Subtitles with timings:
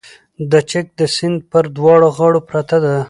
[0.51, 2.93] د چک د سیند پر دواړو غاړو پرته ده